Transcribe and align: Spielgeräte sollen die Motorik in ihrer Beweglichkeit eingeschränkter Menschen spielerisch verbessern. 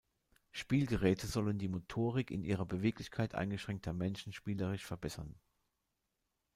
Spielgeräte 0.51 1.27
sollen 1.27 1.59
die 1.59 1.67
Motorik 1.67 2.31
in 2.31 2.43
ihrer 2.43 2.65
Beweglichkeit 2.65 3.35
eingeschränkter 3.35 3.93
Menschen 3.93 4.33
spielerisch 4.33 4.83
verbessern. 4.83 5.35